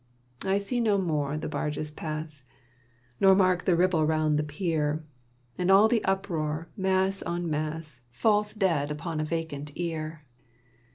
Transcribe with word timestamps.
I 0.43 0.57
see 0.57 0.79
no 0.79 0.97
more 0.97 1.37
the 1.37 1.47
barges 1.47 1.91
pass, 1.91 2.43
Nor 3.19 3.35
mark 3.35 3.65
the 3.65 3.75
ripple 3.75 4.03
round 4.03 4.39
the 4.39 4.43
pier, 4.43 5.03
And 5.59 5.69
all 5.69 5.87
the 5.87 6.03
uproar, 6.05 6.69
mass 6.75 7.21
on 7.21 7.47
mass, 7.47 8.01
Falls 8.09 8.51
dead 8.55 8.89
upon 8.89 9.21
a 9.21 9.23
vacant 9.23 9.71
ear. 9.75 10.25